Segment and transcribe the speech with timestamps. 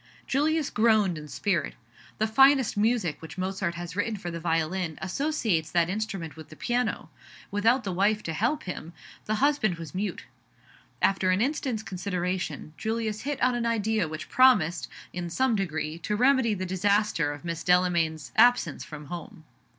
[0.25, 1.75] Julius groaned in spirit.
[2.17, 6.55] The finest music which Mozart has written for the violin associates that instrument with the
[6.55, 7.11] piano.
[7.51, 8.93] Without the wife to help him,
[9.25, 10.25] the husband was mute.
[11.03, 16.15] After an instant's consideration, Julius hit on an idea which promised, in some degree, to
[16.15, 17.65] remedy the disaster of Mrs.
[17.65, 19.43] Delamayn's absence from home.